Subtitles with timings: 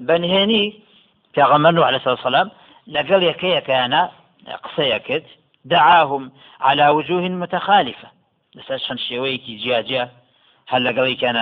[0.00, 0.64] بەنهێنی
[1.34, 2.50] پێغەمەر عليه الصلاة والسلام
[2.94, 4.02] لەگەڵ یەکەیەکیانە
[4.64, 5.26] قسەیەکرد
[5.64, 8.08] دعاهم على وجوه متخالفة.
[8.56, 10.04] لەسەر چەند شێوەیەکی جیاجیا
[10.70, 11.32] هەر لەگەڵی کەە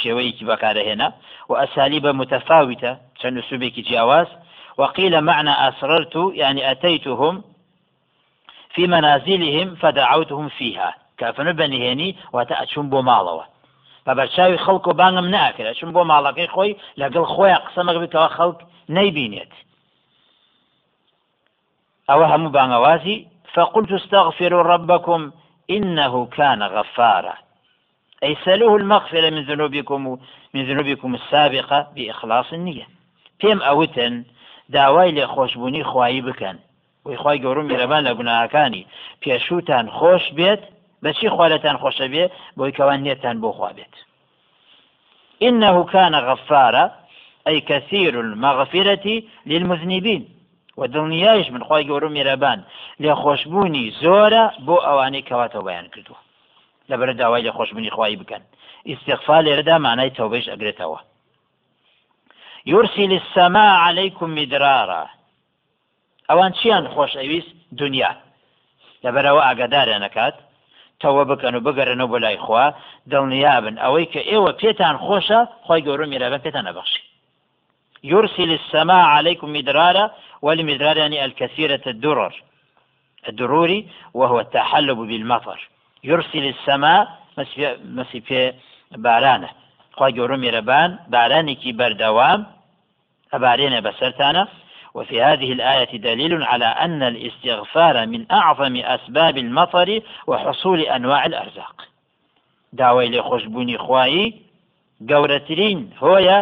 [0.00, 1.08] شێوەیەکی بەکارەهێنا
[1.48, 4.28] و ئەسالیب متفاوتة چەند سوبێکی جیاواز
[4.78, 7.44] وقيل معنى أسررت يعني أتيتهم
[8.74, 10.94] في منازلهم فدعوتهم فيها.
[11.20, 11.48] كافن
[12.34, 13.44] واتە ئەچون بۆ ماڵەوە
[14.06, 18.58] بە بەرچاوی خەڵک و بانگم ناکرێت چون بۆ ماڵەکەی خۆی لەگەڵ خۆیان قسەمەک بکەوە خەڵک
[18.96, 19.52] نەیبینێت.
[22.08, 23.16] ئەوە هەموو بانگەوازی
[23.54, 25.20] فقلت استغفروا ربكم
[25.76, 27.36] إنه كان غفارا.
[28.24, 30.18] أي سألوه المغفرة من ذنوبكم
[30.54, 32.86] من ذنوبكم السابقة بإخلاص النية.
[33.40, 34.14] پێم ئەوتن
[34.74, 36.56] داوای لێ خۆشببوونی خوایی بکەن.
[37.06, 38.86] وی خی گەورم میرەبان لە گوناهەکانی
[39.22, 40.62] پێشوتان خۆش بێت
[41.02, 42.24] بەچی خوالەتان خۆشە بێ؟
[42.58, 43.70] بۆی کەوان نێتان بۆ خوا
[45.42, 46.84] إنه كان غفارا
[47.48, 50.22] أي كثير المغفرة للمذنبين.
[50.80, 52.58] ودڵنیایش من خی گەورم میرەبان.
[53.02, 56.18] لێ خۆشببوونی زۆرە بۆ ئەوانەی کەواتەوە بەیان کردووە.
[56.90, 58.42] لەبەر داوای لە خۆشببوونی خی بکەن.
[58.88, 60.12] ئیسیغفا لێرەدا مانای
[62.66, 65.06] يرسل السماء عليكم مدرارا.
[66.28, 68.12] ئەوان چیان خۆشەویست دنیا.
[69.04, 70.34] لەبەرەوە ئاگادارە نکات
[71.02, 72.66] تەوە بکەن و بگەرنەوە بۆ لای خوا
[73.10, 73.74] دڵنیابن.
[73.82, 77.02] ئەوەی کە ئێوە پێتان خۆشە خۆی گەورە میرابەن پێتان نەبەخشی.
[78.12, 80.10] يرسل السماء عليكم مدرارا
[80.42, 82.34] والمدرار يعني الكثيرة الدرر
[83.28, 83.80] الدروري
[84.14, 85.58] وهو التحلب بالمطر.
[86.04, 87.00] يرسل السماء
[87.84, 88.52] مسي في
[88.96, 89.50] بارانه
[89.92, 92.46] خواهي قولوا ميربان بارانك بردوام
[93.34, 94.48] أبارين بسرتانا
[94.94, 101.86] وفي هذه الآية دليل على أن الاستغفار من أعظم أسباب المطر وحصول أنواع الأرزاق.
[102.72, 104.34] داوای لێ خۆشببوونی خوایی
[105.10, 106.38] گەورەترین هۆیە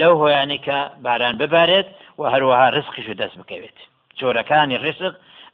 [0.00, 1.86] لەو هۆیانێکە باران ببارێت
[2.18, 3.78] و هەروەها ڕسقیش و دەست بکەوێت.
[4.18, 4.78] جۆرەکانی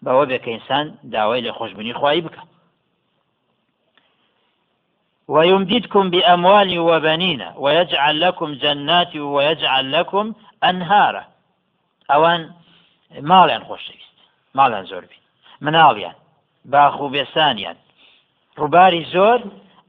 [0.04, 2.42] بەوە بێکە ئینسان داوای لێ خۆشببوونی خوایی بکە.
[5.28, 10.34] ويمددكم بأموال وبنين ويجعل لكم جنات ويجعل لكم
[10.64, 11.24] أنهارا
[12.12, 12.40] ئەوان
[13.30, 14.16] ماڵیان خۆشەویست
[14.58, 15.18] ماڵیان زۆربی
[15.64, 16.16] مناڵیان
[16.72, 17.76] باخ و بێسانیان.
[18.60, 19.38] ڕووباری زۆر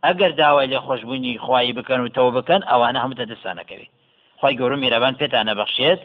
[0.06, 3.91] ئەگەر داوای لێ خۆشببوونی خوای بکەن و تەوە بکەن ئەوانە هەموو دەستانەکەوێت
[4.40, 6.02] خی گەورم میرەبان پێتان نەبەخشێت.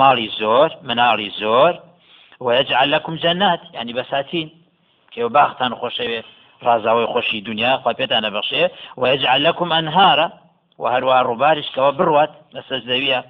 [0.00, 1.74] ماڵی زۆر مناڵی زۆر.
[2.44, 4.50] ويجعل لكم جنات يعني بساتين
[5.12, 6.26] كيو باختان خۆشەوێت
[6.64, 8.64] ڕازاوی خۆشی دنیا خوا پێتان نەبەخشێ.
[8.96, 10.32] ويجعل لكم أنهارا
[10.78, 13.20] وهروها ڕووباریش کەەوە بڕوات لەسەر زەویە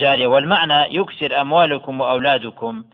[0.00, 2.84] جارێ والمعنى يكسر أموالكم وأولادكم.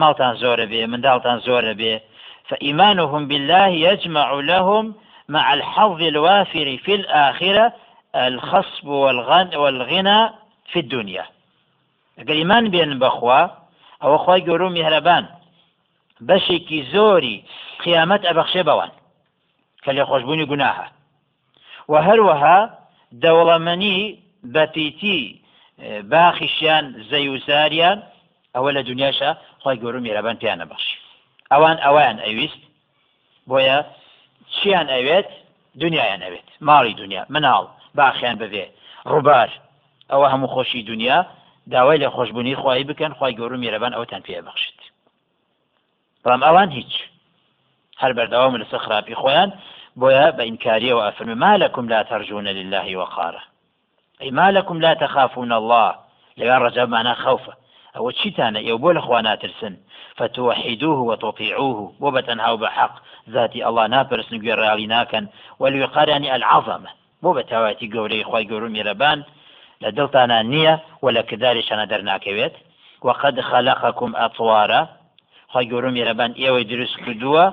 [0.00, 2.00] ماڵتان زۆرە بێ منداڵتان زۆرە بێ
[2.48, 4.94] فإيمانهم بالله يجمع لهم
[5.28, 7.72] مع الحظ الوافر في الآخرة
[8.14, 10.30] الخصب والغن والغنى
[10.72, 11.26] في الدنيا.
[12.18, 13.42] ئەگەر ئیمان بێن بەخوا
[14.02, 15.24] ئەوە خی گەورو میهرەبان
[16.28, 17.36] بەشێکی زۆری
[17.82, 18.92] قیامەت ئەبەخشێ بەوان
[19.82, 20.86] کە لێ خۆشببوونی گوناهە
[21.90, 22.58] و هەروەها
[23.22, 23.98] دەوڵەمەنی
[24.54, 25.20] بەپیتی
[26.12, 27.98] باخیشیان زەیوزاریان
[28.54, 29.30] ئەوە لە دنیاشە
[29.62, 30.86] خۆی گەورم میێرەبان پیانە بەخش
[31.52, 32.62] ئەوان ئەویان ئەویست
[33.48, 33.78] بۆیە
[34.54, 35.28] چیان ئەوێت؟
[35.82, 36.48] دنیایان ئەوێت.
[36.68, 37.64] ماڵی دنیا مناڵ
[37.98, 38.64] باخیان ببێ
[39.10, 39.50] ڕووبار.
[40.12, 41.18] ئەوە هەموو خۆشی دنیا
[41.72, 44.78] داوای لە خۆشببوونی خی بکەن خی گەورم میێرەبان ئەوتان پێ بەخشت
[46.22, 46.92] بەڵام ئەوان هیچ.
[48.02, 49.50] هەر بەردەوام لەسەر خراپی خۆیان
[50.00, 53.42] بۆیە بە ئینکاریەوە ئەفرمی ما لەکم لا تەرجونە لله وقارە
[54.22, 55.94] أي ما لكم لا تخافون الله.
[56.36, 57.52] لغان رجاء معنا خوفه.
[57.96, 59.76] أو تشيتانا يوبول أخوانا ترسن
[60.16, 61.92] فتوحدوه وتطيعوه.
[62.00, 62.94] وبتنهاو بحق.
[63.30, 65.26] ذاتي الله نابرس نقول رالي ناكن.
[65.58, 66.88] وليقارني العظمة.
[67.22, 69.22] وبتواتي قوري خواي قورو ميربان.
[69.80, 70.82] لدلتانا نية.
[71.02, 72.52] ولا كذلك أنا درناكويت
[73.02, 74.88] وقد خلقكم أطوارا.
[75.48, 76.32] خواي قورو ميربان.
[76.32, 77.50] إيوي دروس كدوا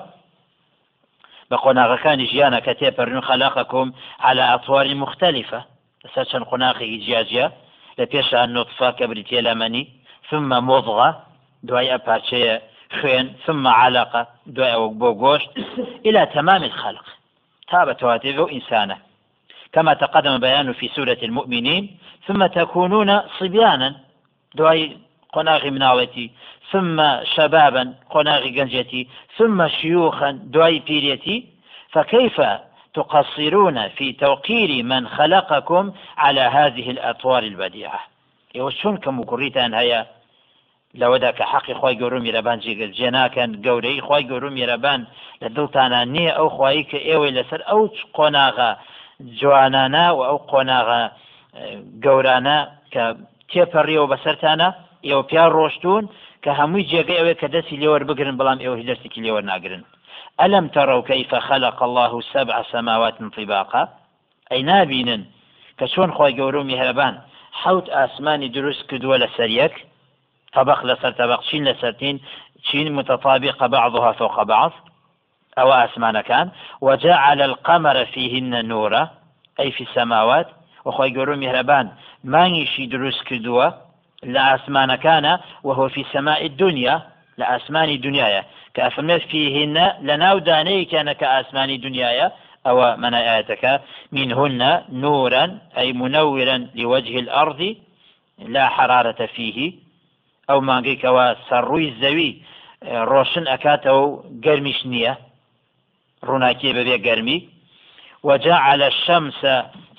[1.52, 5.73] بقناغكان جيانا كتيبرن خلقكم على أطوار مختلفة.
[6.04, 7.48] لەسەر چەند قۆناقێکی جیاجیا
[7.98, 9.86] لە پێشان نوتفا کە بریتێ لەمەنی
[10.30, 11.10] ثم مضغة
[11.68, 12.56] دوای ئە پارچەیە
[12.98, 14.22] خوێن ثم علقة
[14.56, 15.50] دوای بۆ گۆشت
[16.06, 17.06] إلى تمام الخلق.
[17.68, 18.98] تا بتواتيف إنسانا
[19.74, 21.98] كما تقدم بيان في سورة المؤمنين
[22.28, 23.96] ثم تكونون صبيانا.
[24.56, 24.98] دعي
[25.34, 26.32] قناغي مناوتي
[26.72, 26.98] ثم
[27.36, 29.08] شبابا قناغي جنجتي
[29.38, 31.54] ثم شيوخا دعي بيريتي.
[31.94, 32.42] فكيف
[32.94, 38.00] تقصرون في توقير من خلقكم على هذه الأطوار البديعة.
[38.56, 40.06] يوشون كمكريتان هيا
[41.02, 45.02] لەوەدا کە حەقی خی گەورم میرەبان جێگەل جێناکەن گەورەی خی گەورم میرەبان
[45.42, 47.82] لە دڵتانە نییە ئەو خۆی کە ئێوەی لەسەر ئەو
[48.18, 48.72] قۆناغا
[49.40, 51.02] جوانانە و ئەو قۆناغا
[52.06, 52.58] گەورانە
[52.94, 53.04] کە
[53.50, 54.70] تێپەڕیەوە بەسەرتانە
[55.08, 56.04] ئێوە پیان ڕۆشتون
[56.44, 59.22] کە هەمووی جێگە ئەوەیە کە دەستی لێوە بگرن بەڵام ئێوە هیچ دەستێکی
[60.42, 63.90] ألم تروا كيف خلق الله سبع سماوات طباقا؟
[64.52, 65.26] أي نابينن.
[65.78, 67.22] كشون خوي قورو مهربان.
[67.52, 69.88] حوت آسماني دروس كدوة لسريك.
[70.54, 72.20] طبق لسر طبق شين لسرتين
[72.64, 74.72] شين متطابقة بعضها فوق بعض.
[75.58, 76.52] أو أسمان كان
[76.82, 79.10] وجعل القمر فيهن نورا.
[79.60, 80.48] أي في السماوات.
[80.86, 81.92] وخوي قولوا مهربان.
[82.24, 83.82] ما يشي دروس كدوة
[84.24, 87.13] لا أسمان كان وهو في سماء الدنيا.
[87.38, 88.44] لا أسمان دنيايا
[88.74, 92.32] كأفرمت فيهن لناو داني كان كأسمان دنيايا
[92.68, 93.82] أو من آياتك
[94.12, 97.76] منهن نورا أي منورا لوجه الأرض
[98.40, 98.70] لا
[100.50, 101.04] ما قيك
[101.50, 102.42] سروي الزوي
[102.84, 105.18] روشن أكاته قرمش نية
[106.28, 107.38] ڕووناکی بەبێ گەرمی.
[108.28, 109.40] وجعل الشمس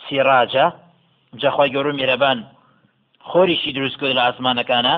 [0.07, 0.67] سراجا
[1.43, 2.39] جەخوای گەور و میرەبان
[3.31, 4.95] خۆریشی دروست کرد لە ئاسمانەکانە.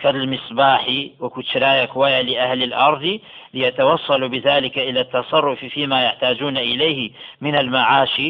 [0.00, 0.84] كالمصباح
[1.20, 3.20] وكتشرايك ويا لأهل الأرض
[3.54, 8.22] ليتوصلوا بذلك إلى التصرف فيما يحتاجون إليه من المعاش.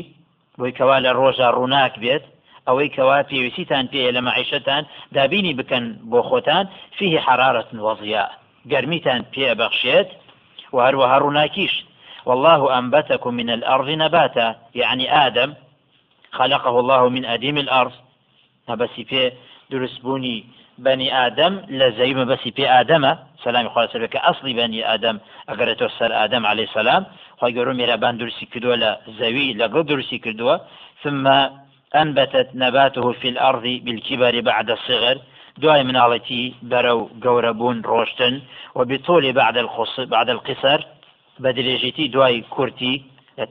[0.59, 2.23] ويكوال الروجا روناك بيت.
[2.69, 6.67] پێویستیتان پێ لە معیشتان دابینی بکەن بۆ خۆتان
[6.99, 8.31] فيه حرارة وضياء.
[8.71, 10.09] گەرمیتان پێ بەخشێت
[10.73, 11.85] وهروها رناكيش
[12.27, 14.57] والله أنبتكم من الأرض نباتا.
[14.75, 15.55] يعني آدم.
[16.33, 17.93] خلقه الله من أديم الأرض.
[18.69, 19.33] بس في
[19.71, 20.45] درسبوني
[20.87, 23.05] بني آدم لزيم بس في آدم.
[23.45, 25.17] سلام خواه سبك أصل بني آدم
[25.49, 27.03] أقرأ توسر آدم عليه السلام.
[27.39, 30.61] خواه يقولون ميرابان درسي كدوة لزوي لقل درسي كدوة.
[31.03, 31.27] ثم
[32.03, 35.17] أنبتت نباته في الأرض بالكبر بعد الصغر.
[35.63, 38.35] دوای مناڵەتی بەرە و گەورەبوون ڕۆشتن
[38.77, 39.57] و بطۆلی بعد
[40.15, 40.81] بعد القصر.
[41.43, 42.45] بە درێژیتی دوای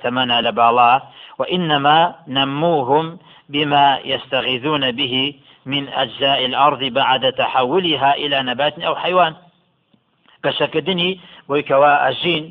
[0.04, 0.92] تەمەە لە باڵا
[1.40, 5.34] وإنما نموهم بما يستغيثون به
[5.74, 9.34] من أجزاء الأرض بعد تحولها إلى نبات أو حيوان.
[10.44, 11.12] بەشەکردنی
[11.50, 12.44] بۆی کەوا ئەژین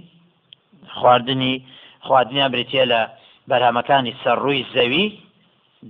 [0.98, 1.54] خواردنی
[2.06, 3.00] خواردنیان بریتە لە
[3.50, 5.06] بەرهەمەکانی سەرڕووی زەوی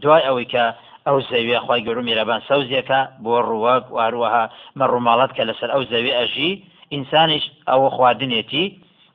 [0.03, 0.65] دوای ئەوەی کە
[1.07, 4.45] ئەو زەویە خی گەور میرەبان سەوزیەکە بۆ ڕووەک واروەها
[4.79, 6.53] مەڕووماڵات کە لەسەر ئەو زەوی ئەژی.
[6.95, 8.65] ئینسانیش ئەوە خواردنێتی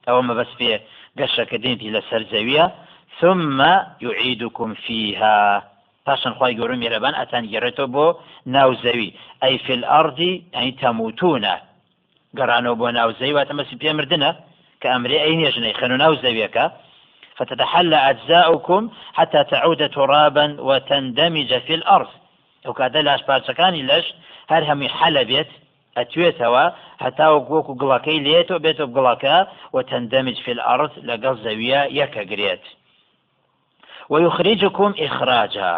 [0.08, 0.74] ئەوە مەبەست پێ
[1.20, 2.66] گەشەکەدێنی لەسەر زەویە
[3.20, 3.60] ثم
[4.06, 5.40] يعيدكم فيها
[6.06, 8.08] پاشان خی گەورم میێرەبان ئەتان گەڕێتەوە بۆ
[8.56, 9.10] ناو زەوی
[9.44, 10.20] ئەی في الأرض
[10.58, 11.56] ئەی تەموتونە
[12.38, 14.32] گەڕانەوە بۆ ناو زەوی واتە مەسی پێمردنە
[14.82, 16.66] کە ئەمرێ ئەی نێژنەی خەن و ناو زەویەکە
[17.38, 18.84] فتتحلى أجزاؤكم
[19.18, 22.12] حتى تعود ترابا وتندمج في الأرض.
[22.66, 24.06] ئەو کاتە لاش پارچەکانی لەش
[24.52, 25.52] هەر هەمی حەلە بێت
[25.98, 26.66] ئەتوێتەوە
[27.04, 29.38] هەتا وەکو گڵەکەی لێتەوە بێتە گڵەکە
[29.74, 32.64] و تەندەمج في الأرض لەگەڵ زەویە یەکەگرێت
[34.10, 35.74] ويخرجكم إخراجا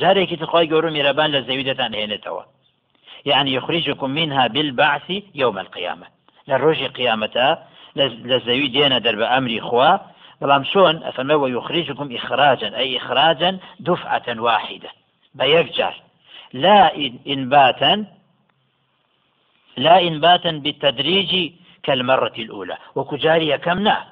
[0.00, 2.44] جارێکی تخوای گەورە میرەبان لە زەوی دەتان هێنێتەوە.
[3.24, 6.06] يعني يخرجكم منها بالبعث يوم القيامة
[6.48, 7.58] للروج قيامة
[7.96, 9.98] لزوي دينا درب أمري خوا
[10.40, 14.90] بەڵام شۆن ئەفەرمە ويخرجكم إخراجا أي إخراجا دفعة واحدة.
[15.34, 15.94] بيكجار
[16.52, 16.96] لا
[17.26, 18.04] إنباتا
[19.76, 21.52] لا إنباتا بالتدريج
[21.82, 22.76] كالمرة الأولى.
[22.94, 24.06] وكجارية كمنا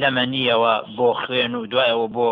[0.00, 2.28] لەمەنیەوە بۆ خوێن و دوایەوە بۆ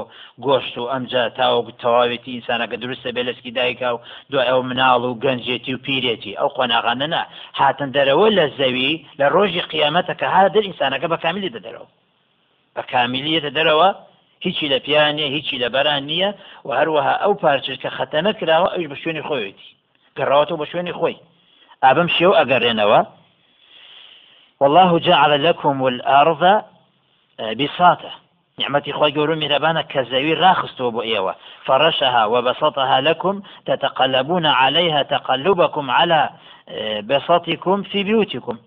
[0.46, 5.72] گۆشت و ئەمجا تاوە تەواوێتی ئینسانەکە دروستە بێلسکی دایکا و دوای ئەو مناڵ و گەنجێتی
[5.74, 6.38] و پیرێتی.
[6.40, 7.22] ئەو قۆناغانەنا
[7.60, 11.88] هاتن دەرەوە لە زەوی لە ڕۆژی قیامەتە کە هادر ئینسانەکە بە کامیلی دەدەرەوە.
[12.76, 13.88] بە کامیلیەتە دەرەوە
[14.44, 16.30] هیچی لە پیانە هیچی لە بەران نییە
[16.66, 19.68] و هەروەها ئەو پارچش کە خەتە نەکراوە ئەوش بە شوێنی خۆیەتی.
[20.16, 21.18] گەڕاوەتەوە بە شوێنی خۆی.
[21.82, 23.00] ئابم شێو ئەگەڕێنەوە.
[24.60, 26.42] والله جعل لكم الأرض
[27.40, 28.10] بساطة.
[28.58, 31.32] نعمتي خوي قولوا مهربانا كزاوي راخستوا بو
[31.64, 36.30] فرشها وبسطها لكم تتقلبون عليها تقلبكم على
[37.02, 38.58] بساطكم في بيوتكم.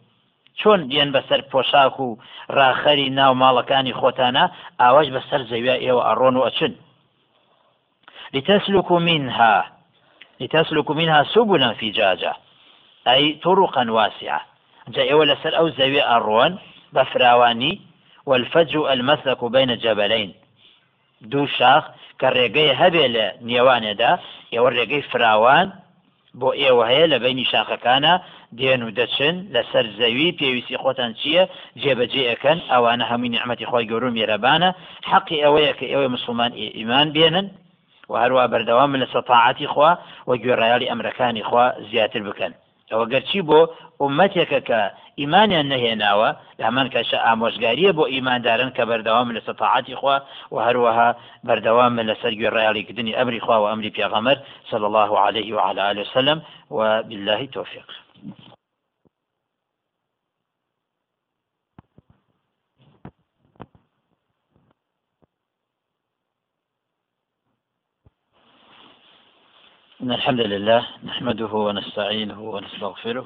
[0.62, 2.17] چۆن بێن بەسەر پۆشاک و
[2.57, 4.43] ڕاخەری ناو ماڵەکانی خۆتانە
[4.79, 6.74] ئاواش بەسەر زەویا ئێوە ئەڕۆن و ئەچن.
[8.34, 9.65] لتسلكوا منها
[10.39, 12.34] لتسلكوا منها سبلا فجاجة
[13.07, 14.41] أي طرقا واسعة.
[14.88, 16.57] جاء ولا سر أو زاوية الروان
[16.93, 17.81] بفراواني
[18.25, 20.34] والفجر المسلك بين الجبلين
[21.22, 21.84] دوو شاخ
[22.82, 24.12] هەبێ لە نێوانێدا
[24.53, 25.67] ئێوە ڕێگەی فراوان
[26.39, 28.13] بۆ ئێوە هەیە لە بینی شاخەکانە
[28.60, 31.44] دێن و دەچن لەسەر زەوی پێویستی خۆتان چییە
[31.82, 34.70] جێبەجێ ئەەکەن ئەوانە هەمووی نعممەتی خۆی گەورو میێرەبانە
[35.12, 37.48] حەقی ئەوەیە کە ئێوە مسلمان ئیمان بێنن
[38.10, 39.91] و هەروە بەردەوام لە سەتاعاتی خوا
[40.27, 42.53] و گوێڕایالی ئەمرەکانی خوا زیاتر بکەن
[42.91, 43.60] ئەوە گەرچی بۆ
[44.01, 44.82] ئومەتێکە کە
[45.22, 46.29] ئیمانیان نەهێناوە
[46.60, 50.17] لامان کەشە ئامۆژگاریە بۆ ئیماندارن کە بەردەوام لە سەتاعاتی خوا
[50.53, 51.10] و هەروەها
[51.48, 54.38] بەردەوام لەسەر گوێڕایاڵیکردنی ئەمری خوا و ئەمری پێغەمەر
[54.72, 56.38] صلى الله عليه وعلى آله وسلم
[56.77, 57.88] وبالله توفيق
[70.05, 73.25] إن الحمد لله نحمده ونستعينه ونستغفره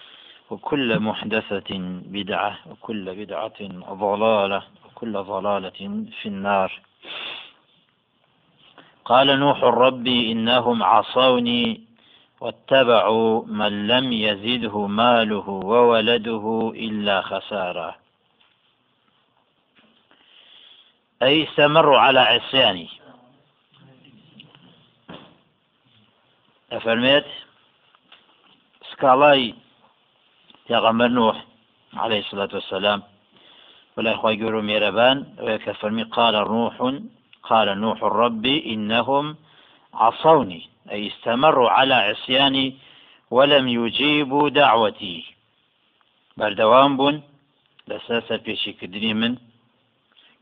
[0.51, 1.71] وكل محدثة
[2.15, 3.59] بدعة وكل بدعة
[3.93, 6.71] ضلالة وكل ضلالة في النار.
[9.05, 11.81] قال نوح ربي إنهم عصوني
[12.41, 17.95] واتبعوا من لم يزده ماله وولده إلا خسارة.
[21.23, 22.89] أي استمروا على عصياني.
[26.71, 27.27] ئەفەرمێت
[28.91, 29.43] سکاڵای
[30.67, 31.37] پێغەمبەر نوح
[32.03, 33.01] عليه الصلاة والسلام.
[33.97, 36.75] ولا إخوة يقولوا ميربان ويكفرمي قال نوح
[37.43, 39.35] قال نوح ربي إنهم
[39.93, 42.77] عصوني أي استمروا على عصياني
[43.31, 45.25] ولم يجيبوا دعوتي
[46.39, 47.15] بەردەوام بوون
[47.89, 49.33] لەسەر سەرپێشیکردنی من.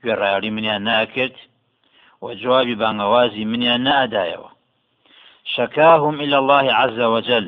[0.01, 1.35] گوێڕایاڵی منیان ناکرد
[2.23, 4.49] و جوابی بانگەوازی منیان نەئدایەوە
[5.55, 7.45] شكاهم إلى الله عز وجل.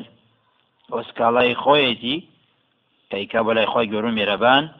[3.12, 4.70] وسكالاي خويتي كي كابلاي خوي جورو ميربان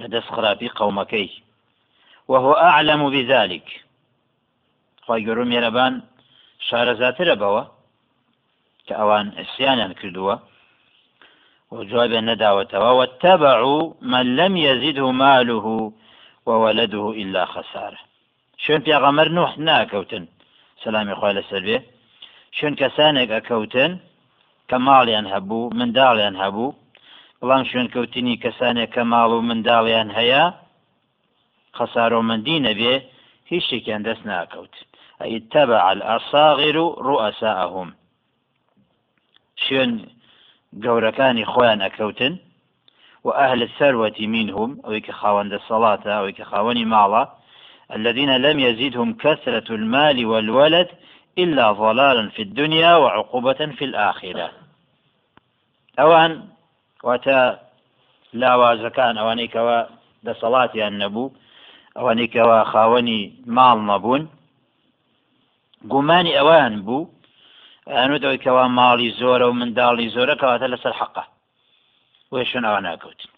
[0.00, 1.42] لدس خرابي قومكي.
[2.28, 3.84] وهو أعلم بذلك.
[5.02, 6.02] خوای گەورە و میرەبان
[6.58, 7.64] شارەزاترە بەوە
[8.86, 10.36] كأوان إسيانا كردوا
[11.70, 15.92] وجواب نداوتوا واتبعوا من لم يزده ماله
[16.46, 17.98] وولده إلا خسارة.
[18.58, 20.26] شون في غمر نوح ناكوتن
[20.84, 21.78] سلامی خۆی لەسەر بێ
[22.56, 23.92] شوێن کەسانێک ئەکەوتن؟
[24.68, 26.74] کە ماڵیان هەبوو منداڵیان هەبوو
[27.38, 30.44] بەڵام شوێن کەوتنی کەسانێک کە ماڵ و منداڵیان هەیە
[31.76, 32.94] خەسارۆمەندی نەبێ
[33.50, 34.74] هیچ شتێکیان دەست ناکەوت
[35.22, 36.76] ئەیتەبع الأصاغر
[37.08, 37.88] رؤساءهم.
[39.64, 39.92] شوێن
[40.84, 42.34] گەورەکانی خۆیان ئەکەوتن
[43.26, 47.22] و ئەهل الثروة منهم ئەوەی کە خاوەندە سەڵاتە ئەوەی کە خاوەنی ماڵە
[47.96, 50.88] الذين لم يزدهم كثرة المال والولد
[51.38, 54.52] إلا ضلالا في الدنيا وعقوبة في الآخرة.
[55.98, 56.48] أوان
[57.02, 57.66] واتا
[58.34, 59.78] ئەوانەی کەەوە
[60.26, 61.34] دەسەڵاتیان نەبوو
[61.96, 63.22] ئەوانەی کەەوە خاوەنی
[63.56, 64.22] ماڵ نەبوون
[65.92, 67.10] گومانی ئەوان بوو
[67.94, 71.24] ئەنوتەوەی کەوا ماڵی زۆرە و منداڵی زۆرە کەواتە لەسەر حەقە
[72.32, 73.30] وێ شوێن ئەوە ناکەوتن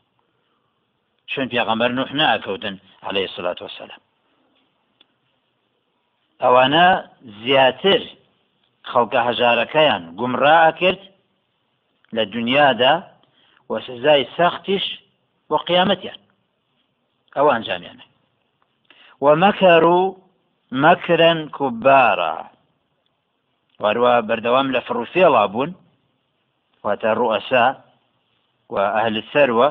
[1.33, 2.77] شوێن پێغەمبەر نوح ناکەوتن
[3.09, 4.03] عليه الصلاة والسلام.
[6.43, 6.87] ئەوانە
[7.43, 8.03] زیاتر
[8.91, 10.03] خەڵکە هەژارەکەیان.
[10.19, 11.03] گومڕا کرد
[12.17, 12.95] لە دنیادا
[13.71, 14.85] و سزای سەختیش
[15.49, 16.21] بۆ قیامەتیان.
[17.37, 18.05] ئەوان جامیانە.
[19.25, 19.99] ومەکەر و
[20.85, 22.35] مەکرن کوبارە
[23.83, 25.71] واروە بەردەوام لە فروسیێڵا بوون
[26.85, 27.67] واتە ڕوئەسا
[28.73, 29.69] و ئەهل سەروە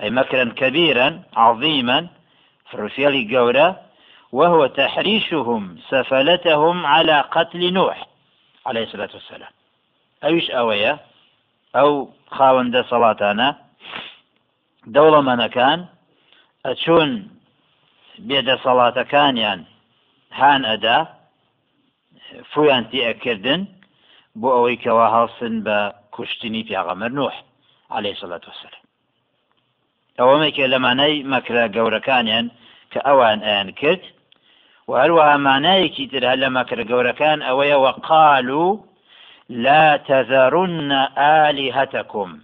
[0.00, 1.14] ئەی مەکرن کەبیرن
[1.44, 2.04] عظیمەن
[2.70, 3.68] فروسیێڵی گەورە
[4.32, 8.06] وهو تحريشهم سفلتهم على قتل نوح
[8.66, 9.50] عليه الصلاة والسلام.
[10.24, 10.98] أيش أويا
[11.76, 13.56] أو خاوند صلاتانا
[14.86, 15.86] دولة من كان؟
[16.66, 17.30] أتشون
[18.18, 19.64] بيد صلاة كان يعني
[20.32, 21.22] هان أدا؟
[22.52, 23.60] فویان تێئەکردن
[24.40, 25.78] بۆ ئەوەی کەوا هەڵسن بە
[26.14, 27.34] کوشتنی پیاغەمەر نوح
[27.96, 28.84] عليه سڵات وسلام
[30.18, 32.46] ئەوەمێکە لەمانەی مەکرە گەورەکانیان
[32.92, 34.02] کە ئەوان ئەیان کرد
[34.92, 38.78] وهروها معنايكي ترى لما كرقورا كان أويا وقالوا
[39.48, 42.38] لا تذرن آلهتكم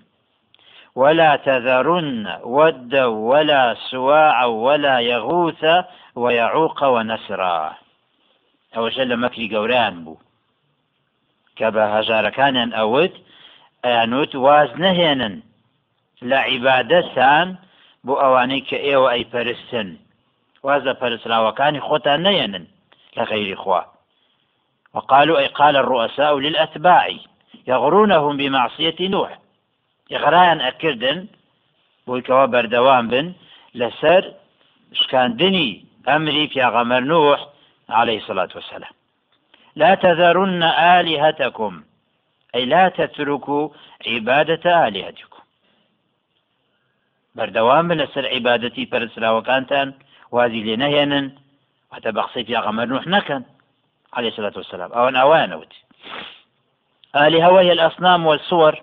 [0.95, 5.67] ولا تذرن ودا ولا سواع ولا يغوث
[6.15, 7.75] ويعوق ونسرا
[8.77, 10.17] أو شل مكي قوران بو.
[11.57, 13.13] كبا هجاركان أود
[13.85, 15.41] أنوت واز نهينا
[16.23, 17.57] لعبادتان
[18.05, 20.08] بو أوانيك إيو أي فرستن
[20.67, 22.65] وازە پەرسراوەکانی خۆتان نەێنن
[23.17, 23.83] لە غير خوا
[24.95, 27.09] وقالوا أي قال الرؤساء للأتباع
[27.67, 29.31] يغرونهم بمعصية نوح.
[30.11, 31.19] ئەکردن
[32.07, 33.27] بۆی کەەوە بەردەوام بن
[33.81, 34.23] لەسەر
[34.99, 35.71] شکاندنی
[36.09, 37.39] ئەمری پیاغەمەر نوح
[37.89, 38.95] عليه الصلاة والسلام.
[39.77, 40.63] لا تذرن
[40.99, 41.83] آلهتكم
[42.55, 43.69] أي لا تتركوا
[44.07, 45.43] عبادة آلهتكم.
[47.37, 49.89] بەردەوام بن لەسەر عیباەتی پەرسراوەکانتان
[50.33, 51.27] وازی لێ نەهێنن
[51.93, 53.43] واتە بەخسی پیاغەمەر نوح نەکەن
[54.13, 54.93] عليه الصلاة والسلام.
[54.93, 55.73] أو أوانوت
[57.17, 58.83] آلهة وهي الأصنام والصور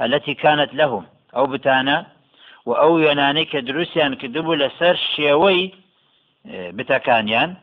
[0.00, 1.06] التي كانت لهم.
[1.36, 2.06] أو بتانا
[2.66, 5.74] وأو يناني كدروسيان كدبو لسر شيوي
[6.46, 7.54] بتكانيان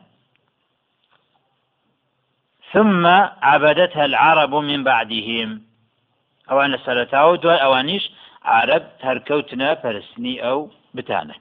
[2.72, 3.06] ثم
[3.42, 5.62] عبدتها العرب من بعدهم.
[6.50, 8.10] أوان سرتاو دو أوانيش
[8.44, 11.34] عرب هركوتنا فرسني أو بتانا.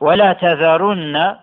[0.00, 1.36] ولا تذرن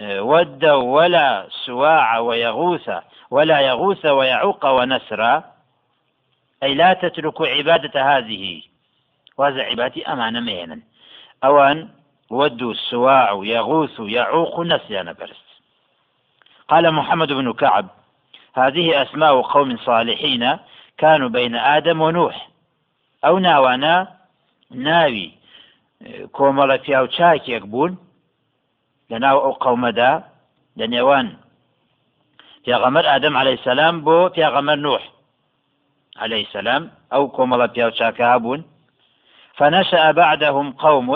[0.00, 2.90] ود ولا سواع ويغوث
[3.30, 5.44] ولا يغوث ويعوق ونسرا
[6.62, 8.62] أي لا تتركوا عبادة هذه.
[9.38, 10.80] وهذا عبادتي أمانة مهنا.
[11.44, 11.88] أوان
[12.30, 15.46] ود السواع يغوث يعوق نسيان برس
[16.68, 17.86] قال محمد بن كعب
[18.54, 20.58] هذه أسماء قوم صالحين
[20.98, 22.48] كانوا بين آدم ونوح.
[23.24, 24.16] أو ناوانا
[24.70, 25.32] ناوي.
[26.36, 27.92] کۆمەڵە پیاو چاکێک بوون
[29.10, 30.12] لە ناو ئەو قەومەدا
[30.78, 31.26] لە نێوان.
[32.64, 35.02] پیاغەمەر ئادەم عليه سلام بۆ پیاغەمەر نوح
[36.22, 36.82] عليه سلام
[37.12, 38.60] ئەو کۆمەڵە پیاو چاکە بوون.
[39.58, 41.08] فنشأ بعدهم قوم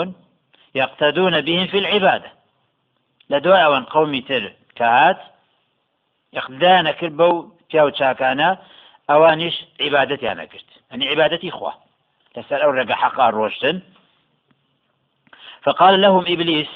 [0.75, 2.31] يقتدون بهم في العبادة.
[3.31, 5.19] لدواء وان قومي تر كهات
[6.33, 8.57] يقدان كربو بياو تشاكانا
[9.09, 11.73] اوانيش عبادتي انا كرت يعني عبادتي اخوة
[12.33, 13.81] تسأل او رقا حقا روشتن
[15.63, 16.67] فقال لهم إبليس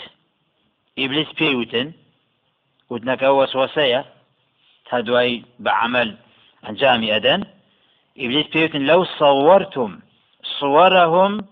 [0.99, 1.91] إبليس بيوتن
[2.89, 4.05] وتنك وسوسية
[4.91, 6.17] تدوي بعمل
[6.69, 7.43] أنجامي أدن
[8.17, 9.99] إبليس بيوتن لو صورتم
[10.59, 11.45] صورهم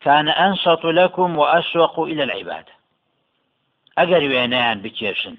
[0.00, 2.72] كان أنشط لكم وأشوق إلى العبادة.
[3.98, 5.36] أجر وينان بكيرشن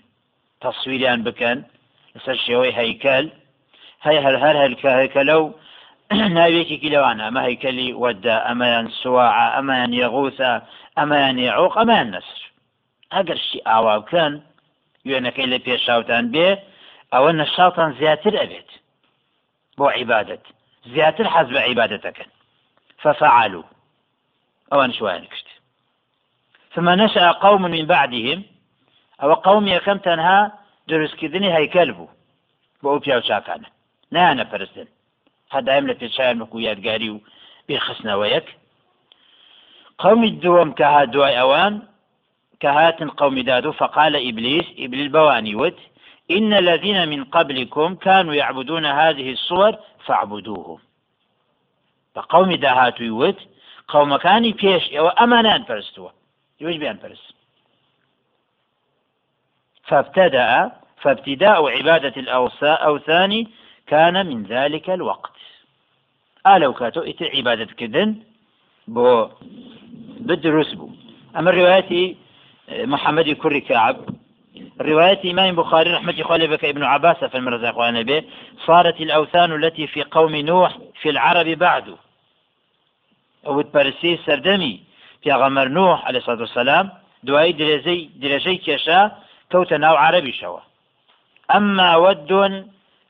[0.62, 1.64] تصويريان بكن
[2.16, 3.30] لسر شوي هيكل.
[4.06, 4.56] هەی هەر هەر
[4.98, 5.44] هەرکە لەو
[6.38, 10.52] ناوێکێکی لەوانە ئەمە هەیکەلی وەدا ئەمەیان سوواع ئەمەیان یەغوسە
[10.98, 12.42] ئەمەیان یعوق ئەمەیان نەسر
[13.14, 14.34] ئەگەر شی ئاوا بکەن
[15.08, 16.50] وێنەکەی لە پێشاوتان بێ
[17.14, 18.70] ئەوە نەشاڵتان زیاتر ئەبێت.
[19.78, 20.44] بۆ عیبادت.
[20.94, 22.30] زیاتر حەز بە عیبادەتەکەن.
[23.04, 23.64] ففعلوا.
[24.72, 25.48] ئەوان شوان کرد
[26.74, 28.40] ثم نشأ قوم من بعدهم.
[29.24, 30.54] أو قوم يكم تنها
[30.88, 32.08] درس كذني هيكل بو
[32.84, 33.68] بو بياو شاكانه
[34.16, 34.88] نانە پەرستن.
[35.56, 37.22] هەدایم لە پێشیان وەکو یادگاری و
[37.68, 38.28] بێخستنەوە
[40.04, 41.74] ها دوای ئەوان
[42.62, 45.80] کە هاتن قومی دادو فقال إبليس إبليس بواني وت
[46.32, 49.74] إن الذين من قبلكم كانوا يعبدون هذه الصور
[50.06, 50.80] فاعبدوهم.
[52.16, 53.40] بقوم داهاتو يوت
[53.88, 56.10] قوم كاني بيش أو أمانان فرستوا
[56.62, 57.34] يوج بيان فرست.
[59.84, 63.48] فابتدأ فابتداء عبادة الأوثان
[63.88, 65.34] كان من ذلك الوقت.
[66.48, 68.10] ئالەو کاتۆ ئیتر عیباەتکردن
[68.96, 69.08] بۆ
[70.28, 70.90] بدروس بوو
[71.36, 72.04] ئەمە ڕواەتی
[72.94, 73.98] محەممەدی کوڕی کعب
[74.82, 78.24] رواية إمام بخاري رحمة الله بك ابن عباس في المرزاق به
[78.66, 81.96] صارت الأوثان التي في قوم نوح في العرب بعد.
[83.48, 84.84] أو تبرسي سردمي
[85.24, 86.90] في غمر نوح عليه الصلاة والسلام
[87.24, 89.12] دعاي درجي درجي كشا
[89.52, 90.60] كوت ناو عربي شوا.
[91.56, 92.32] أما ود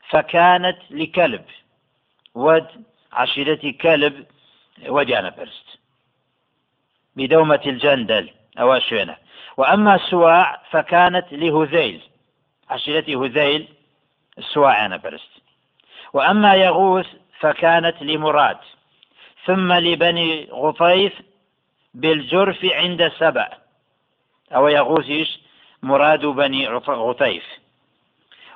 [0.08, 1.44] فكانت لكلب.
[2.34, 2.66] ود
[3.12, 4.26] عشيرتي كلب
[4.88, 5.63] وديانا برست
[7.16, 9.16] بدومة الجندل أو شوينة
[9.56, 12.00] وأما سواع فكانت لهذيل
[12.70, 13.68] عشيرتي هذيل
[14.40, 15.30] سواع أنا برست
[16.12, 17.06] وأما يغوث
[17.40, 18.56] فكانت لمراد.
[19.44, 21.12] ثم لبني غطيف
[21.94, 23.48] بالجرف عند سبع
[24.54, 25.28] أو يغوث
[25.82, 27.44] مراد بني غطيف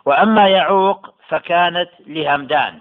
[0.04, 2.78] وأما يعوق فكانت لهمدان.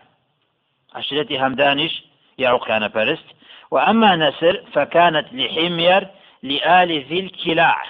[0.95, 2.03] عشرة همدانش
[2.37, 3.25] يعوق كان فرست
[3.71, 6.07] وأما نسر فكانت لحمير
[6.43, 7.83] لآل ذي الكلاع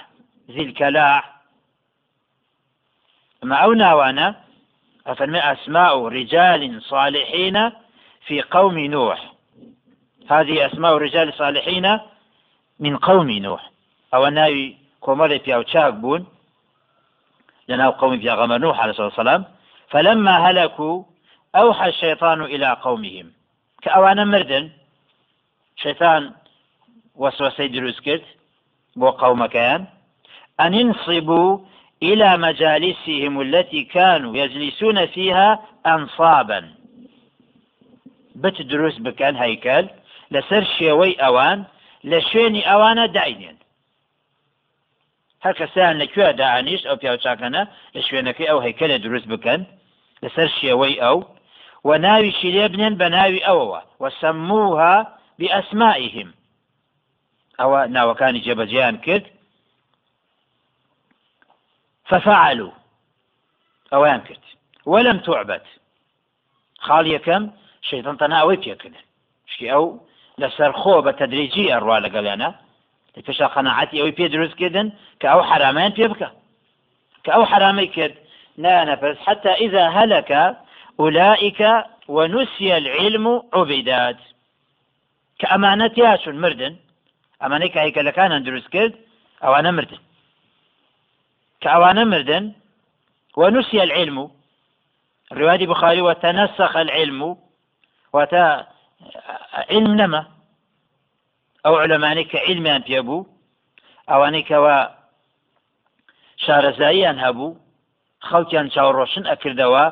[0.50, 1.24] ذي الكلاع.
[3.42, 4.34] معونا وأنا
[5.06, 7.70] أفرمي أسماء رجال صالحين
[8.26, 9.32] في قوم نوح.
[10.30, 11.98] هذه أسماء رجال صالحين
[12.80, 13.70] من قوم نوح.
[14.14, 16.26] أو ناوي كومري في أوتشاك بون
[17.68, 19.44] لنا قوم في غمر نوح عليه الصلاة والسلام.
[19.88, 21.04] فلما هلكوا
[21.56, 23.32] أوحى الشيطان إلى قومهم.
[23.82, 24.70] كأوانا مردن
[25.82, 26.32] شيطان
[27.60, 28.24] دروس كرت
[28.96, 29.86] بو قوم كان
[30.60, 31.58] أن ينصبوا
[32.02, 36.74] إلى مجالسهم التي كانوا يجلسون فيها أنصابا.
[38.34, 39.88] بت دروس بكان هيكل
[40.34, 41.58] لەسەر شێوەی ئەوان
[42.10, 43.58] لە شوێنی ئەوانە داینێن
[45.44, 47.62] هەر کەسیان لەکوێ داانیش ئەو پیاوچاکەنە
[47.94, 49.60] لە شوێنەکەی ئەو هەیکە لە دروست بکەن
[50.22, 51.18] لەسەر شێوەی ئەو
[51.88, 52.66] و ناویشی لێ
[54.02, 54.96] وسموها
[55.38, 56.28] بأسمائهم
[57.60, 59.26] ئەوە ناوەکانی جێبەجیان کرد
[62.10, 62.72] ففعلوا.
[63.92, 64.44] ئەویان کرد
[64.86, 65.64] ولم تعبد.
[68.20, 69.04] تەنا ئەوەی پێکردن
[69.52, 69.84] شتی ئەو
[70.40, 72.50] لەسەر خۆ بە تەدریجی ئەڕوا لەگەڵیانە
[73.26, 74.88] پێشا قەنەعەتی ئەوەی پێ دروستکردن
[75.20, 76.28] کە ئەو حرامیان پێ بکە
[77.24, 78.16] کە ئەو حرامی کرد
[78.64, 80.30] نانەپەس حتى إذا هلك
[81.00, 81.60] أولئك
[82.08, 83.26] ونسي العلم
[85.44, 86.76] عبيدات كأمانة ياشون مردن.
[87.42, 88.94] أمانة هيك لكان دروس كرد
[89.44, 89.98] أو أنا مردن.
[91.60, 92.52] كأوانا مردن
[93.36, 94.30] ونسي العلم.
[95.32, 97.36] الرواية بخاري وتنسخ العلم.
[98.12, 98.66] وتا
[99.70, 100.26] علم نما.
[101.64, 103.26] ئەو علەمانی کە علمیان پێبوو
[104.08, 104.76] ئەوانەی کەەوە
[106.44, 107.56] شارەزاییان هەبوو
[108.28, 109.84] خەڵکیان چاوڕۆشن ئەکردەوە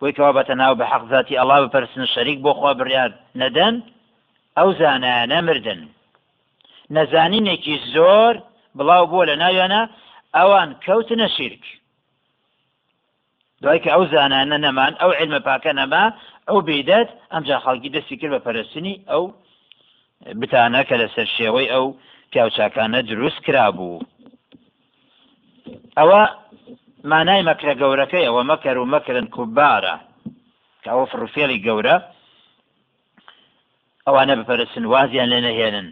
[0.00, 3.74] بۆی کەوا بەتەناو بە حەقزاتی ئەڵا بپەرسن شەریک بۆ خوا بڕیان نەدەن
[4.58, 5.80] ئەو زانایانە مردن.
[6.96, 8.34] نەزانینێکی زۆر
[8.76, 9.82] بڵاو بۆ لە ناویانە
[10.36, 11.64] ئەوان کەوتنە شیرک.
[13.62, 16.04] دوای کە ئەو زانانە نەمان ئەو علمە پاکە نەما
[16.48, 19.24] ئەو بێدەت ئەمجا خەڵکی دەستی کرد بە پەرستنی ئەو
[20.40, 21.86] بتانە کە لەسەر شێوەی ئەو
[22.30, 24.04] پیاوچاکانە دروست کرابوو.
[25.98, 26.22] ئەوە
[27.10, 29.96] مانای مەکرە گەورەکەی ئەوە مەکەر و مەکردن کوبارە.
[30.82, 31.96] کە ئەوە فڕوفێڵی گەورە
[34.06, 35.88] ئەوانە بپەرسن وازیان لێ نەهێنن.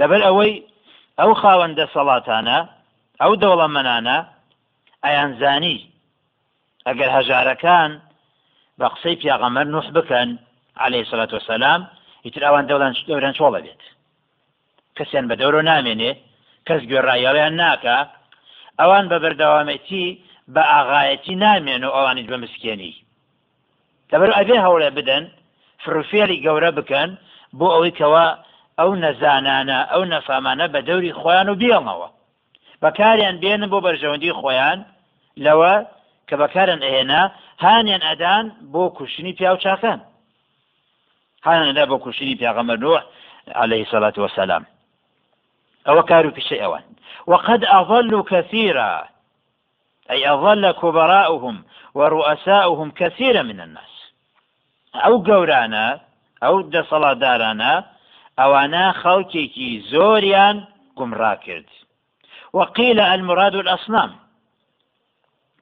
[0.00, 0.54] لەبەر ئەوەی
[1.20, 2.58] ئەو خاوەندە سەڵاتانە
[3.22, 4.18] ئەو دەوڵەمەنانە
[5.04, 5.78] ئەیانزانی
[6.86, 7.90] ئەگەر هەژارەکان
[8.78, 10.28] بە قسەی پیاغەمەر نوح بکەن
[10.84, 11.80] عليه سلات وسلام
[12.24, 13.82] ئیتر ئەوان دەوڵان دەوران چۆڵە بێت.
[14.96, 16.12] کەسیان بە دەورۆ نامێنێ
[16.66, 17.98] کەس گوێڕایەڵیان ناکە
[18.80, 20.06] ئەوان بە بەردەوامەتی
[20.54, 22.94] بە ئاغایەتی نامێن و ئەوانیت بە مسکێنی.
[24.10, 25.24] دەبەر ئەبێ هەوڵێ بدەن
[25.82, 27.10] فروفێری گەورە بکەن
[27.58, 28.26] بۆ ئەوەی کەەوە
[28.78, 32.08] ئەو نەزانانە ئەو نەفامانە بە دەوری خۆیان و بیڵنەوە
[32.82, 34.78] بەکاریان بێنن بۆ بەرژەوەندی خۆیان
[35.44, 35.74] لەوە
[36.28, 37.22] کە بەکارن ئەهێنا
[37.64, 39.34] هانیان ئەدان بۆ کوشتنی
[41.46, 42.34] هانیان ئەدا بۆ کوشتنی
[42.84, 43.02] نوح
[43.48, 44.66] عليه الصلاة والسلام
[45.88, 46.82] أو كانوا في شيء أوان
[47.26, 49.08] وقد أضلوا كثيرا
[50.10, 51.64] أي أضل كبراؤهم
[51.94, 54.01] ورؤساؤهم كثيرا من الناس.
[54.94, 56.00] أو قورانا
[56.42, 57.84] أو دا صلاة دارانا
[58.38, 60.64] أوانا خلقيكي زوريان
[60.96, 61.64] قم راكرد
[62.52, 64.10] وقيل المراد الأصنام.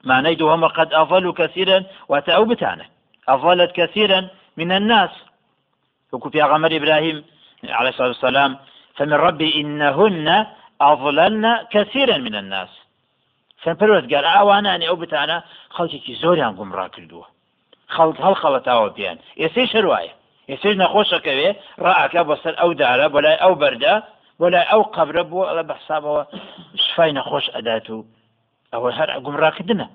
[0.03, 2.85] معنى دوهم قد أضلوا كثيرا وتأو بتانا
[3.27, 5.09] أضلت كثيرا من الناس.
[6.11, 7.23] وكو في أغمر إبراهيم
[7.63, 8.57] عليه الصلاة والسلام
[8.95, 10.45] فمن ربي إنهن
[10.81, 12.69] أضللن كثيرا من الناس.
[13.63, 15.37] فپەروەگەر ئەوانانی ئەو بتانە
[15.75, 17.25] خەڵکێکی زۆریان گومڕا کردووە.
[17.95, 20.13] خەڵک هەڵخەڵەتاوە پێیان ئێسەی شەروایە
[20.49, 21.49] ئێسش نەخۆشەکەوێ
[21.85, 23.95] ڕائکە بەسەر ئەو دارە بۆ لای ئەو بەردە
[24.39, 26.23] بۆ لای ئەو قبرە بووە ئەڵە بەحسابەوە
[26.85, 27.97] شفای نەخۆش ئەدات و
[28.73, 29.87] ئەوە هەر گومڕاکردنە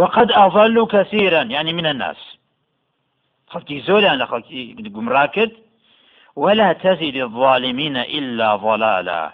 [0.00, 2.16] وقد أضلوا كثيرا يعني من الناس.
[3.46, 4.26] خلقي زولا
[4.96, 5.52] گومڕا کرد
[6.36, 9.32] ولا تزد الظالمين إلا ضلالا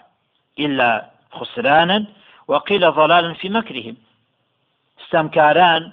[0.59, 2.05] إلا خسرانا
[2.47, 3.95] وقيل ضلالا في مكرهم.
[5.07, 5.83] ستەمکاران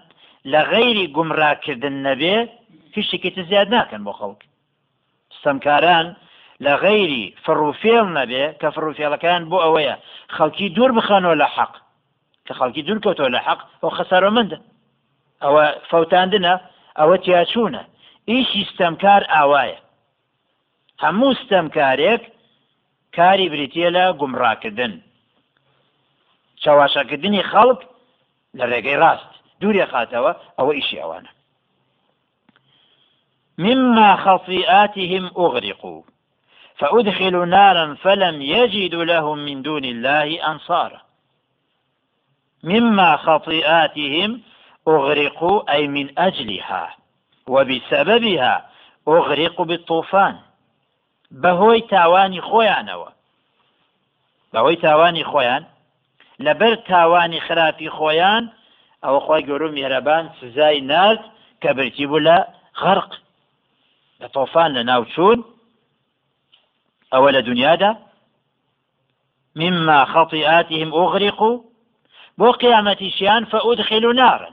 [0.52, 2.36] لە غەیری گومڕاکردن نەبێ
[2.96, 4.40] هیچشتێکیت زیاد ناکەن بۆ خەڵک.
[5.38, 6.06] ستەمکاران
[6.64, 9.96] لە غەیری فڕوفێڵ نەبێ کە فڕوفێڵەکان بۆ ئەوەیە
[10.36, 11.74] خەڵکی دوور بخەنەوە لە حەق.
[12.46, 14.58] کە خەڵکی دوورکەوتەوە لە حەق ئەو خەسەرۆ مندە
[15.44, 16.54] ئەوە فەوتاندنە
[16.98, 17.82] ئەوە تیاچوونە.
[18.30, 19.78] ئیشی ستەمکار ئاوایە.
[21.02, 22.22] هەموو ستەمکارێک
[23.16, 24.92] کاری بریتە لە گومڕاکردن.
[26.62, 27.80] چاواشەکردنی خەڵک
[28.58, 29.32] لە ڕێگەی ڕاست.
[29.60, 31.30] دوورێ خاتەوە ئەوە ئیشی ئەوانە.
[33.58, 36.02] مما خطيئاتهم أغرقوا.
[36.78, 41.00] فأدخلوا نارا فلم يجدوا لهم من دون الله أنصارا.
[42.62, 44.40] مما خطيئاتهم
[44.88, 46.96] أغرقوا أي من أجلها.
[47.48, 48.54] وبسببها
[49.08, 50.36] أغرق بالطوفان.
[51.42, 53.10] بەهۆی تاوانی خۆیانەوە.
[54.52, 55.62] بەهۆی تاوانی خۆیان
[56.40, 58.44] لەبەر تاوانی خراپی خۆیان
[59.04, 61.22] ئەوە خۆی گەورە میهرەبان سزای نرد
[61.62, 62.38] کە برتی بوو لە
[62.82, 63.10] غەرق
[64.20, 65.44] لە تۆفان لە ناوچوون
[67.12, 67.30] ئەوە
[69.56, 71.60] مما خطيئاتهم أغرقوا
[72.38, 74.50] بۆ قیامەتیشیان فأدخلوا نارا.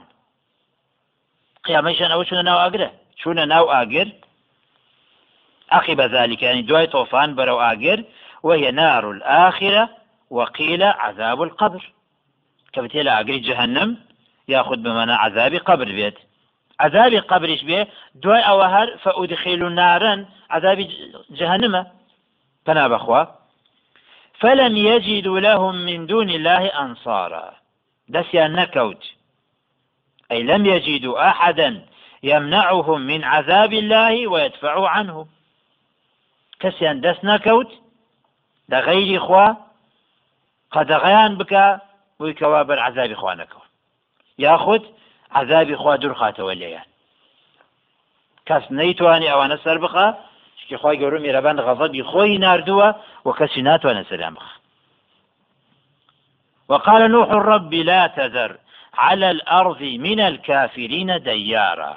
[1.66, 2.90] قیامەشان ئەوە چونە ناو ئاگرە
[3.20, 4.08] چوونە ناو ئاگر.
[6.06, 8.04] ذلك يعني دواي طوفان برو آجر
[8.42, 9.88] وهي نار الآخرة.
[10.32, 11.92] وقيل عذاب القبر.
[12.72, 13.96] كفتي آجر جهنم
[14.48, 16.14] يأخذ بمعنى عذاب قبر بيت.
[16.80, 20.88] عذاب قبرش بيه دواي أوهر فأدخل نارا عذاب
[21.30, 21.86] جهنم.
[22.66, 23.24] فنا بخوا.
[24.40, 27.54] فلم يجدوا لهم من دون الله أنصارا.
[28.08, 29.04] دسيان نكوت
[30.32, 31.86] أي لم يجدوا أحدا
[32.22, 35.26] يمنعهم من عذاب الله ويدفع عنه.
[36.60, 37.72] كسيان دس نكوت
[38.68, 39.71] لغير إخوة
[40.72, 41.80] قد غيان بك
[42.18, 43.48] ويكواب العذاب إخوانك.
[44.38, 44.82] ياخذ
[45.32, 46.88] عذاب خوا دوورخاتەوە لێیان
[48.48, 50.06] کەس نەیتوانانی ئەوانە سەر بخە
[50.60, 52.88] شکی خی گەورە میرەبان غەڵبی خۆی نردووە
[53.26, 54.54] و کەسی ناتوانە سەریان بخە
[56.70, 58.52] وقال نوح الرب لا تذر
[58.98, 61.96] على الأرض من الكافرين ديارا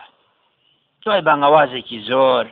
[1.02, 2.46] توی بانگوازێکی زۆر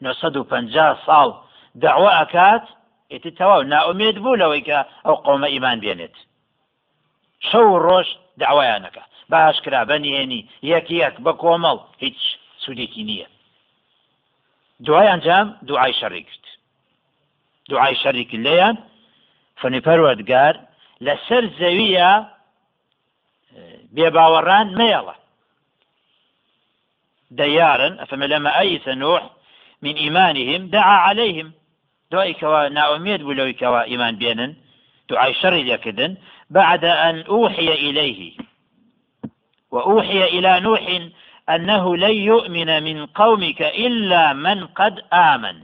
[0.00, 1.30] 950 ساڵ
[1.74, 2.64] داوا ئەکات
[3.12, 6.16] ئێتی تەواو ناومێت بوو لەوەی کە ئەو قومە ئیمان بێنێت
[7.48, 8.08] شەو ڕۆژ
[8.40, 10.42] داوایانەکە باشکرا بەنیێنی
[10.72, 12.20] یەک یەک بە کۆمەڵ هیچ
[12.62, 13.28] سوودێکی نییە
[14.86, 16.44] دوای ئەنجام دوعای شەڕی کرد
[17.70, 18.76] دوعای شەڕێکی لێیان
[19.60, 20.54] فنی پەروەردگار
[21.06, 22.10] لەسەر زەویە
[23.94, 25.16] بێباوەڕان مێڵە
[27.30, 29.30] ديارا أفملما أيس نوح
[29.82, 31.52] من إيمانهم دعا عليهم.
[32.10, 34.54] دعاء كوا ناؤميد بلوي كوا إيمان بينن
[35.10, 36.16] دعاء شر يكدن
[36.50, 38.32] بعد أن أوحي إليه.
[39.70, 41.00] وأوحي إلى نوح
[41.48, 45.56] أنه لن يؤمن من قومك إلا من قد آمن.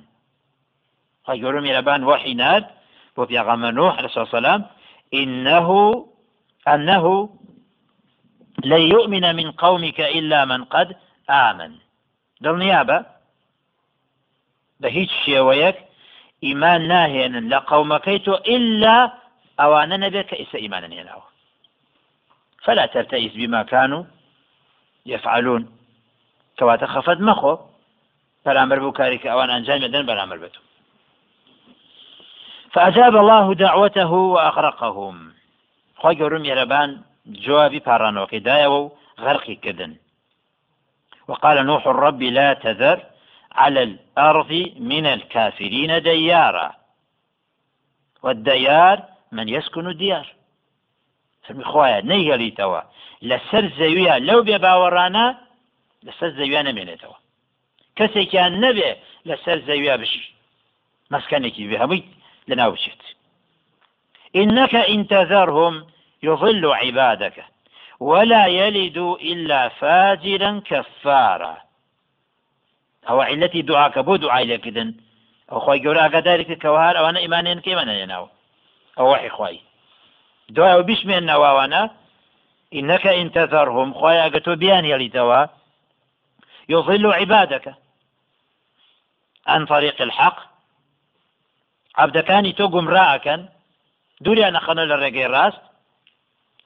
[1.26, 2.66] فيقولون يلبان وحينات
[3.16, 4.66] وفي غم نوح عليه الصلاة والسلام
[5.14, 5.68] إنه
[6.68, 7.30] أنه
[8.64, 10.96] لن يؤمن من قومك إلا من قد
[11.30, 11.72] آمن.
[12.44, 12.98] دڵنیابە
[14.80, 15.76] بە هیچ شێوەیەک
[16.46, 18.98] ئیمان ناهێنن لە قەومەکەی تۆ ئللا
[19.60, 21.26] ئەوانە نەبێت کە ئیسە ئیمانە هێناوە
[22.66, 24.04] فلا ترتئس بما كانوا
[25.06, 25.68] يفعلون.
[26.58, 27.58] كواتا خفت مخو.
[28.46, 30.56] بەرامبەر بوو کارێکە ئەوان ئەنجام دەن بەرامبەر بێت
[32.74, 35.16] فأجاب الله دعوته وأغرقهم.
[36.00, 36.90] خۆی گەورم یێرەبان
[37.44, 38.92] جوابی پارانەوەکەی دایەوە و
[39.24, 39.56] غەرقی
[41.28, 42.98] وقال نوح الرب لا تذر.
[43.56, 44.52] على الأرض
[44.92, 46.68] من الكافرين ديارا.
[48.22, 50.36] والديار من يسكن الديار.
[51.72, 52.82] خۆیان نەیگەڵیتەوە
[53.30, 55.26] لەسەر زەویە لەو بێ باوەڕانە
[56.06, 57.16] لەسەر زەویان نەمێنێتەوە
[57.98, 58.90] کەسێکیان نەبێ
[59.28, 60.24] لەسەر زەویە بشی
[61.12, 62.04] مەسکەنێکی بێ هەمووی
[62.48, 63.02] لەناو بچێت
[64.40, 65.74] إنك إن تذرهم
[66.22, 67.44] يضل عبادك
[68.00, 68.98] ولا يلد
[69.32, 71.56] إلا فاجرا كفارا.
[73.08, 74.94] أو علتي دعاك بو دعاء لكذن
[75.52, 78.28] أو خواهي قولا أقدارك كوهار أو أنا إيمانين كيمان يناو
[78.98, 79.60] أو وحي خواهي
[80.50, 81.90] دوای بشمێن نەواوانە
[82.74, 83.94] إنك إن تذرهم.
[83.94, 85.48] خۆی ئەگە تۆ بیان هێڵیتەوە
[86.68, 87.74] يضل عبادك
[89.46, 90.38] عن طريق الحق.
[91.98, 93.40] عبدەکانی تۆ گومڕاکەن
[94.24, 95.62] دووریان نەخەنە لە ڕێگەی ڕاست.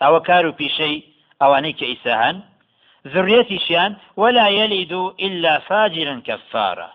[0.01, 1.05] ئەوە کار و پیشەی
[1.41, 2.43] ئەوانەی کە ئیساهان
[3.07, 6.91] ذريتيشيان ولا يلد إلا فاجرا كفارا.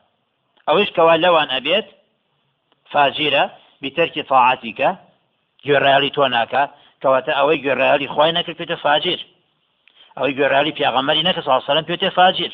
[0.70, 1.86] أوش كوا لوان أبيت؟
[2.91, 4.98] فاجرة بترك طاعتك
[5.65, 6.63] ناکە
[7.02, 9.20] کەواتە ئەوەی گوێڕایالی خی نەکرد پێێتە فاجر.
[10.18, 12.52] ئەوەی گوێڕالی پیاغەمەری نەکە ساسەلم پێێتە فاجر.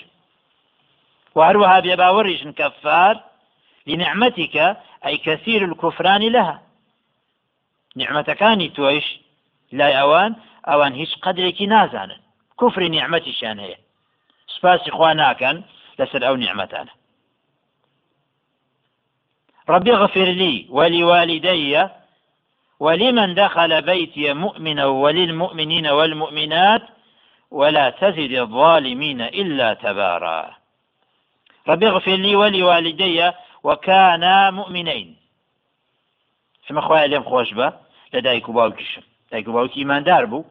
[1.35, 3.15] وهروها بێباوەڕیشن كفار
[3.87, 4.55] لنعمتك
[5.05, 6.57] أي كثير الكفران لها.
[7.95, 9.07] نعمتەکانی تۆیش
[9.77, 10.31] لای ئەوان
[10.69, 12.21] ئەوان هیچ قدرێکی نازانن.
[12.61, 13.79] کوفری نیعممەتیشیان هەیە
[14.55, 15.57] سپاسی خوا ناکەن
[15.99, 16.93] لەسەر ئەو نیعممەتانە
[19.69, 21.87] ربي اغفر لي ولوالدي
[22.79, 26.81] ولمن دخل بيتي مؤمنا وللمؤمنين والمؤمنات
[27.51, 30.55] ولا تزد الظالمين إلا تبارا.
[31.67, 33.31] رب اغفر لي ولوالدي
[33.63, 35.17] وكانا مؤمنين.
[36.67, 37.73] فما خواه لهم خوش با
[38.13, 40.43] لدايك باوكشم دايك باوك إيمان دار بو.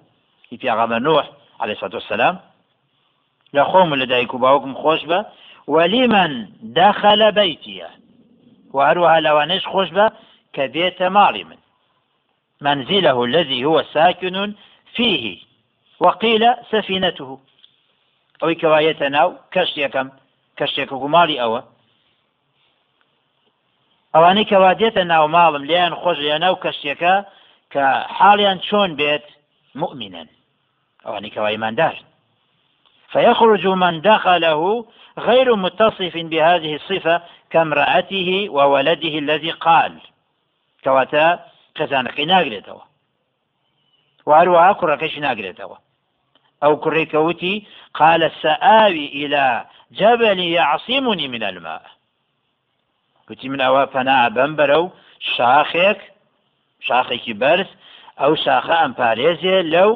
[0.51, 2.40] في أغام نوح عليه الصلاة والسلام
[3.55, 5.27] لخوم لدايك باوكم خوش با
[5.66, 7.85] ولمن دخل بيتي
[8.73, 10.11] وهروها لوانيش خوش با
[10.53, 11.57] كبيت مالي من
[12.61, 14.55] منزله الذي هو ساكن
[14.94, 15.38] فيه
[16.01, 17.38] وقيل سفينته.
[18.40, 20.09] ئەوەی کەوایەتە ناو کەشتێکم
[20.59, 21.61] کەشتێک گوماڵی ئەوە
[24.14, 27.14] ئەوانەی کەوادێتە ناو ماڵم لیان خۆش لە ناو کەشتێکە
[27.73, 27.85] کە
[28.18, 29.27] حاڵیان چۆن بێت
[29.81, 30.25] مؤمنا.
[31.05, 31.97] ئەوانەی کەوایماندار
[33.13, 34.85] فيخرج من دخله
[35.19, 39.93] غير متصف بهذه الصفة كامرأته وولده الذي قال.
[40.85, 42.81] كواتا كزانقي ناقريتوا
[44.27, 45.77] وهروها كركش ناقريتوا
[46.63, 51.83] أو كريكوتي قال سآوي إلى جبل يعصمني من الماء.
[53.31, 56.01] وتي من أوا فنا بمبرو شاخك
[56.89, 57.71] شاخێکی بەرز
[58.21, 59.91] ئەو شاخە ئەمپارێزێ لەو